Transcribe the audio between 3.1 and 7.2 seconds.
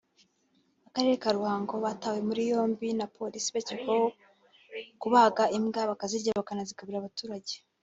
polisi bakekwaho kubaga imbwa bakazirya bakanazigaburira